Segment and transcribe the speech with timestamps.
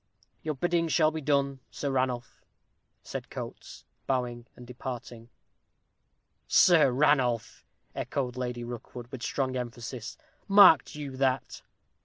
[0.41, 2.41] "Your bidding shall be done, Sir Ranulph,"
[3.03, 5.29] said Coates, bowing and departing.
[6.47, 10.17] "Sir Ranulph!" echoed Lady Rookwood, with strong emphasis;
[10.49, 11.61] "marked you that?"